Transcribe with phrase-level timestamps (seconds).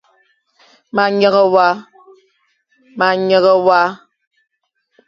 [0.95, 3.79] Ma nyeghe wa.